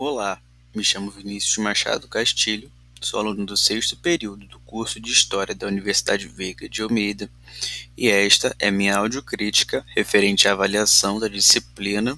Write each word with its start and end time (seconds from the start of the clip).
Olá, 0.00 0.40
me 0.72 0.84
chamo 0.84 1.10
Vinícius 1.10 1.56
Machado 1.56 2.06
Castilho, 2.06 2.70
sou 3.00 3.18
aluno 3.18 3.44
do 3.44 3.56
sexto 3.56 3.96
período 3.96 4.46
do 4.46 4.60
curso 4.60 5.00
de 5.00 5.10
História 5.10 5.56
da 5.56 5.66
Universidade 5.66 6.28
Veiga 6.28 6.68
de 6.68 6.82
Almeida 6.82 7.28
e 7.96 8.06
esta 8.08 8.54
é 8.60 8.70
minha 8.70 8.96
audiocrítica 8.96 9.84
referente 9.96 10.46
à 10.46 10.52
avaliação 10.52 11.18
da 11.18 11.26
disciplina 11.26 12.16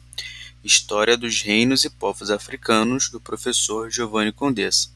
História 0.63 1.17
dos 1.17 1.41
Reinos 1.41 1.87
e 1.87 1.89
Povos 1.89 2.31
Africanos 2.31 3.09
do 3.09 3.19
professor 3.19 3.91
Giovanni 3.91 4.31
Condessa. 4.31 4.91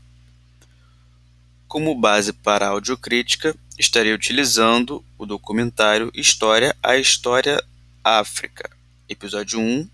Como 1.66 1.98
base 1.98 2.34
para 2.34 2.66
a 2.66 2.72
audiocrítica, 2.72 3.56
estarei 3.78 4.12
utilizando 4.12 5.02
o 5.16 5.24
documentário 5.24 6.12
História 6.12 6.76
a 6.82 6.98
História 6.98 7.64
África, 8.04 8.68
episódio 9.08 9.58
1, 9.58 9.88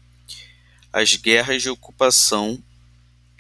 As 0.92 1.14
Guerras 1.14 1.62
de 1.62 1.70
Ocupação 1.70 2.60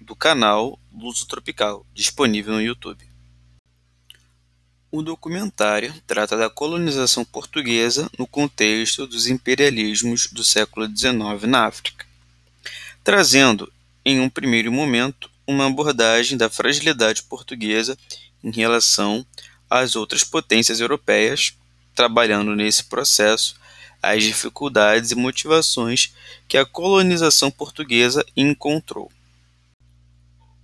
do 0.00 0.16
canal 0.16 0.78
Luso 0.92 1.26
Tropical, 1.26 1.84
disponível 1.94 2.54
no 2.54 2.62
YouTube. 2.62 3.04
O 4.90 5.02
documentário 5.02 5.94
trata 6.06 6.36
da 6.36 6.50
colonização 6.50 7.24
portuguesa 7.24 8.10
no 8.18 8.26
contexto 8.26 9.06
dos 9.06 9.26
imperialismos 9.28 10.26
do 10.32 10.42
século 10.42 10.86
XIX 10.86 11.44
na 11.46 11.66
África, 11.66 12.04
trazendo, 13.04 13.70
em 14.04 14.20
um 14.20 14.28
primeiro 14.28 14.72
momento, 14.72 15.30
uma 15.46 15.66
abordagem 15.66 16.36
da 16.36 16.48
fragilidade 16.50 17.22
portuguesa 17.24 17.96
em 18.42 18.50
relação 18.50 19.24
às 19.68 19.94
outras 19.94 20.24
potências 20.24 20.80
europeias, 20.80 21.54
trabalhando 21.94 22.56
nesse 22.56 22.84
processo 22.84 23.54
as 24.02 24.24
dificuldades 24.24 25.10
e 25.10 25.14
motivações 25.14 26.12
que 26.48 26.56
a 26.56 26.64
colonização 26.64 27.50
portuguesa 27.50 28.24
encontrou. 28.36 29.12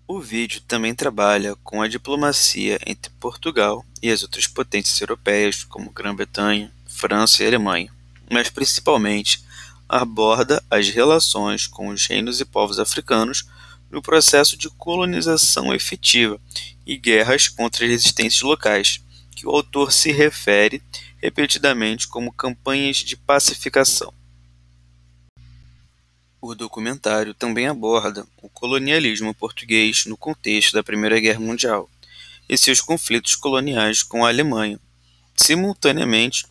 O 0.09 0.21
vídeo 0.21 0.61
também 0.69 0.95
trabalha 0.95 1.57
com 1.65 1.83
a 1.83 1.89
diplomacia 1.89 2.79
entre 2.87 3.11
Portugal 3.19 3.85
e 4.01 4.09
as 4.09 4.23
outras 4.23 4.47
potências 4.47 5.01
europeias, 5.01 5.65
como 5.65 5.91
Grã-Bretanha, 5.91 6.73
França 6.87 7.43
e 7.43 7.47
Alemanha, 7.49 7.93
mas 8.31 8.49
principalmente 8.49 9.43
aborda 9.89 10.63
as 10.71 10.89
relações 10.89 11.67
com 11.67 11.89
os 11.89 12.07
reinos 12.07 12.41
e 12.41 12.45
povos 12.45 12.79
africanos 12.79 13.49
no 13.91 14.01
processo 14.01 14.57
de 14.57 14.71
colonização 14.71 15.75
efetiva 15.75 16.41
e 16.87 16.97
guerras 16.97 17.49
contra 17.49 17.85
as 17.85 17.91
resistências 17.91 18.43
locais, 18.43 19.03
que 19.35 19.45
o 19.45 19.51
autor 19.51 19.91
se 19.91 20.13
refere 20.13 20.81
repetidamente 21.21 22.07
como 22.07 22.33
campanhas 22.33 22.99
de 22.99 23.17
pacificação. 23.17 24.15
O 26.41 26.55
documentário 26.55 27.33
também 27.33 27.67
aborda 27.67 28.27
o 28.43 28.49
colonialismo 28.49 29.35
português 29.35 30.05
no 30.05 30.17
contexto 30.17 30.75
da 30.75 30.83
Primeira 30.83 31.19
Guerra 31.19 31.41
Mundial 31.41 31.89
e 32.49 32.59
seus 32.59 32.81
conflitos 32.81 33.35
coloniais 33.35 34.03
com 34.03 34.25
a 34.25 34.29
Alemanha, 34.29 34.79
simultaneamente 35.35 36.47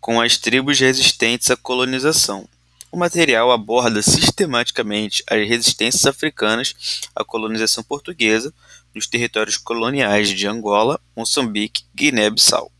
com 0.00 0.20
as 0.20 0.36
tribos 0.36 0.78
resistentes 0.78 1.50
à 1.50 1.56
colonização. 1.56 2.48
O 2.92 2.96
material 2.96 3.50
aborda 3.50 4.02
sistematicamente 4.02 5.22
as 5.28 5.46
resistências 5.46 6.06
africanas 6.06 7.02
à 7.14 7.24
colonização 7.24 7.82
portuguesa 7.82 8.54
nos 8.94 9.06
territórios 9.06 9.56
coloniais 9.56 10.28
de 10.28 10.46
Angola, 10.46 10.98
Moçambique 11.14 11.82
e 11.92 11.96
Guiné-Bissau 11.96 12.72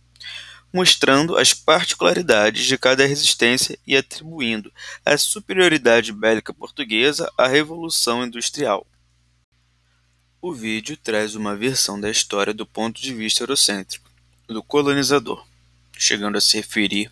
mostrando 0.73 1.37
as 1.37 1.55
particularidades 1.55 2.67
de 2.67 2.77
cada 2.77 3.07
resistência 3.07 3.79
e 3.87 3.97
atribuindo 3.97 4.73
a 5.05 5.17
superioridade 5.17 6.13
bélica 6.13 6.53
portuguesa 6.53 7.33
à 7.39 7.47
Revolução 7.47 8.25
Industrial. 8.25 8.87
O 10.41 10.53
vídeo 10.53 10.97
traz 10.97 11.35
uma 11.35 11.57
versão 11.57 12.01
da 12.01 12.11
história 12.11 12.55
do 12.55 12.67
ponto 12.67 13.01
de 13.01 13.13
vista 13.15 13.43
eurocêntrico, 13.43 14.09
do 14.47 14.63
colonizador, 14.63 15.45
chegando 15.99 16.39
a 16.39 16.41
se 16.41 16.57
referir 16.57 17.11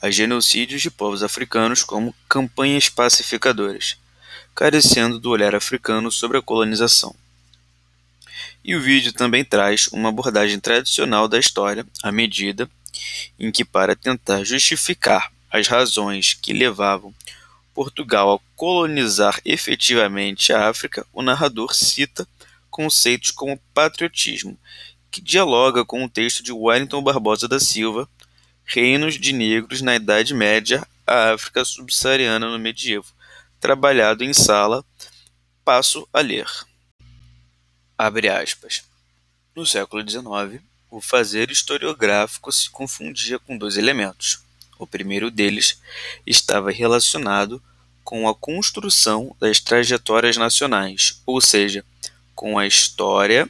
a 0.00 0.10
genocídios 0.10 0.82
de 0.82 0.90
povos 0.90 1.22
africanos 1.22 1.82
como 1.82 2.14
campanhas 2.28 2.88
pacificadoras, 2.88 3.96
carecendo 4.54 5.18
do 5.18 5.30
olhar 5.30 5.54
africano 5.54 6.10
sobre 6.10 6.38
a 6.38 6.42
colonização. 6.42 7.14
E 8.64 8.76
o 8.76 8.80
vídeo 8.80 9.12
também 9.12 9.44
traz 9.44 9.88
uma 9.88 10.10
abordagem 10.10 10.60
tradicional 10.60 11.26
da 11.26 11.38
história 11.38 11.86
à 12.02 12.12
medida 12.12 12.68
em 13.38 13.50
que, 13.50 13.64
para 13.64 13.96
tentar 13.96 14.44
justificar 14.44 15.32
as 15.50 15.68
razões 15.68 16.34
que 16.34 16.52
levavam 16.52 17.14
Portugal 17.74 18.34
a 18.34 18.56
colonizar 18.56 19.40
efetivamente 19.44 20.52
a 20.52 20.68
África, 20.68 21.06
o 21.12 21.22
narrador 21.22 21.74
cita 21.74 22.26
conceitos 22.70 23.30
como 23.30 23.60
patriotismo, 23.74 24.58
que 25.10 25.20
dialoga 25.20 25.84
com 25.84 26.04
o 26.04 26.08
texto 26.08 26.42
de 26.42 26.52
Wellington 26.52 27.02
Barbosa 27.02 27.46
da 27.46 27.60
Silva, 27.60 28.08
Reinos 28.64 29.18
de 29.18 29.32
Negros 29.32 29.82
na 29.82 29.94
Idade 29.94 30.32
Média, 30.32 30.86
a 31.06 31.32
África 31.32 31.64
Subsaariana 31.64 32.48
no 32.48 32.58
Medievo, 32.58 33.12
trabalhado 33.60 34.24
em 34.24 34.32
sala, 34.32 34.84
passo 35.64 36.08
a 36.12 36.20
ler. 36.20 36.46
Abre 37.98 38.28
aspas. 38.28 38.82
No 39.54 39.66
século 39.66 40.02
XIX, 40.08 40.62
o 40.92 41.00
fazer 41.00 41.50
historiográfico 41.50 42.52
se 42.52 42.68
confundia 42.68 43.38
com 43.38 43.56
dois 43.56 43.78
elementos. 43.78 44.40
O 44.78 44.86
primeiro 44.86 45.30
deles 45.30 45.80
estava 46.26 46.70
relacionado 46.70 47.62
com 48.04 48.28
a 48.28 48.34
construção 48.34 49.34
das 49.40 49.58
trajetórias 49.58 50.36
nacionais, 50.36 51.22
ou 51.24 51.40
seja, 51.40 51.82
com 52.34 52.58
a 52.58 52.66
história 52.66 53.48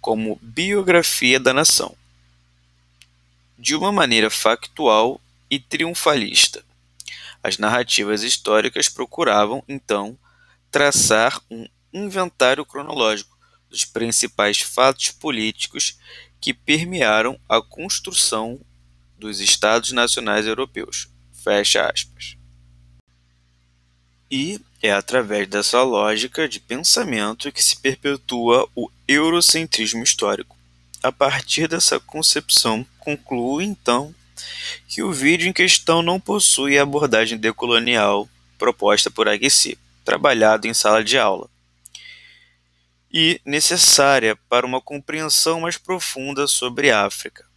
como 0.00 0.38
biografia 0.40 1.38
da 1.38 1.52
nação, 1.52 1.94
de 3.58 3.74
uma 3.74 3.92
maneira 3.92 4.30
factual 4.30 5.20
e 5.50 5.60
triunfalista. 5.60 6.64
As 7.42 7.58
narrativas 7.58 8.22
históricas 8.22 8.88
procuravam, 8.88 9.62
então, 9.68 10.16
traçar 10.70 11.38
um 11.50 11.68
inventário 11.92 12.64
cronológico 12.64 13.36
dos 13.68 13.84
principais 13.84 14.60
fatos 14.60 15.10
políticos 15.10 15.98
que 16.40 16.54
permearam 16.54 17.38
a 17.48 17.60
construção 17.60 18.60
dos 19.18 19.40
Estados 19.40 19.92
Nacionais 19.92 20.46
Europeus. 20.46 21.08
Fecha 21.32 21.88
aspas. 21.88 22.36
E 24.30 24.60
é 24.82 24.92
através 24.92 25.48
dessa 25.48 25.82
lógica 25.82 26.48
de 26.48 26.60
pensamento 26.60 27.50
que 27.50 27.62
se 27.62 27.76
perpetua 27.78 28.68
o 28.74 28.90
eurocentrismo 29.06 30.02
histórico. 30.02 30.56
A 31.02 31.10
partir 31.10 31.68
dessa 31.68 31.98
concepção, 31.98 32.86
concluo 32.98 33.62
então 33.62 34.14
que 34.86 35.02
o 35.02 35.12
vídeo 35.12 35.48
em 35.48 35.52
questão 35.52 36.02
não 36.02 36.20
possui 36.20 36.78
a 36.78 36.82
abordagem 36.82 37.38
decolonial 37.38 38.28
proposta 38.58 39.10
por 39.10 39.28
Aguessi, 39.28 39.78
trabalhado 40.04 40.66
em 40.66 40.74
sala 40.74 41.02
de 41.02 41.16
aula, 41.16 41.48
e 43.12 43.40
necessária 43.44 44.36
para 44.48 44.66
uma 44.66 44.80
compreensão 44.80 45.60
mais 45.60 45.78
profunda 45.78 46.46
sobre 46.46 46.90
a 46.90 47.04
África. 47.06 47.47